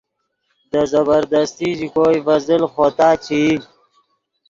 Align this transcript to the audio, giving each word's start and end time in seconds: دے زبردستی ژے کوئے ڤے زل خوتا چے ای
دے 0.69 0.81
زبردستی 0.93 1.69
ژے 1.77 1.87
کوئے 1.93 2.17
ڤے 2.25 2.35
زل 2.47 2.63
خوتا 2.73 3.09
چے 3.23 3.37
ای 3.45 3.53